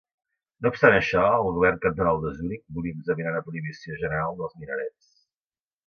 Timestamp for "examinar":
3.03-3.37